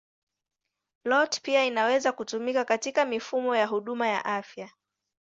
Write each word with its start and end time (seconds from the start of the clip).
IoT 1.05 1.41
pia 1.41 1.63
inaweza 1.65 2.11
kutumika 2.11 2.65
katika 2.65 3.05
mifumo 3.05 3.55
ya 3.55 3.65
huduma 3.67 4.07
ya 4.07 4.25
afya. 4.25 4.69